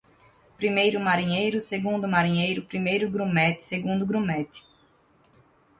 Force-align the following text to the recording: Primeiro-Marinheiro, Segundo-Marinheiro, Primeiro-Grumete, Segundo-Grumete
Primeiro-Marinheiro, 0.57 1.61
Segundo-Marinheiro, 1.61 2.63
Primeiro-Grumete, 2.63 3.61
Segundo-Grumete 3.61 4.63